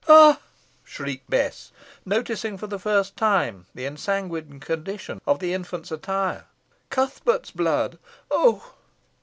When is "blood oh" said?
7.51-8.73